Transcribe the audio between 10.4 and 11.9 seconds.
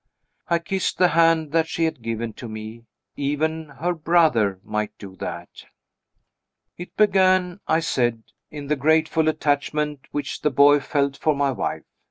the boy felt for my wife.